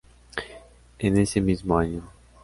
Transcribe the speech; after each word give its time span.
En 0.97 1.15
ese 1.19 1.41
mismo 1.41 1.77
año. 1.77 2.01